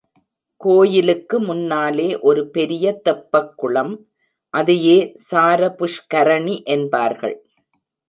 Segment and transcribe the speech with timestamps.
[0.61, 3.93] கோயிலுக்கு முன்னாலே ஒரு பெரிய தெப்பக் குளம்,
[4.53, 7.37] அதையே சார புஷ்கரணி என்பார்கள்.